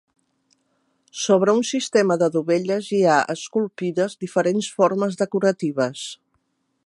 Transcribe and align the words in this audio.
Sobre 1.23 1.53
un 1.57 1.61
sistema 1.73 2.17
de 2.23 2.29
dovelles 2.37 2.89
hi 2.99 3.03
ha, 3.11 3.19
esculpides 3.35 4.17
diferents 4.25 4.73
formes 4.79 5.21
decoratives. 5.23 6.09